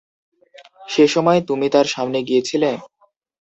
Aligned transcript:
সে-সময় 0.87 1.39
তুমি 1.49 1.67
তার 1.73 1.87
সামনে 1.87 2.19
গিয়েছিলে? 2.27 2.71